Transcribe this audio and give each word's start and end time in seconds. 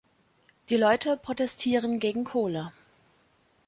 Die 0.69 0.77
Leute 0.77 1.15
protestieren 1.15 1.99
gegen 1.99 2.23
Kohle. 2.23 2.71